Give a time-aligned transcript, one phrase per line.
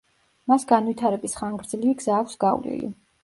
[0.51, 2.93] მას განვითარების ხანგრძლივი გზა აქვს გავლილი.